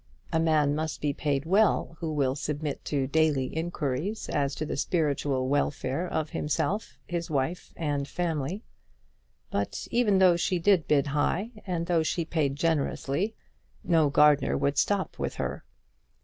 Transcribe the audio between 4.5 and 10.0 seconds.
to the spiritual welfare of himself, his wife, and family. But